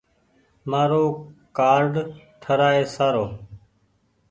[0.69, 1.03] مآرو
[1.57, 1.93] ڪآرڊ
[2.41, 3.25] ٺرآئي سارو۔